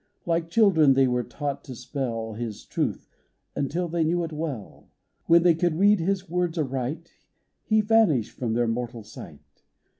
Like 0.25 0.49
children, 0.49 0.95
they 0.95 1.07
were 1.07 1.21
taught 1.23 1.63
to 1.65 1.75
spell 1.75 2.33
His 2.33 2.65
truth, 2.65 3.07
until 3.55 3.87
they 3.87 4.03
knew 4.03 4.23
it 4.23 4.33
well: 4.33 4.89
When 5.27 5.43
they 5.43 5.53
could 5.53 5.77
read 5.77 5.99
His 5.99 6.27
words 6.27 6.57
aright, 6.57 7.11
He 7.61 7.81
vanished 7.81 8.31
from 8.31 8.53
their 8.53 8.67
mortal 8.67 9.03
sight. 9.03 9.61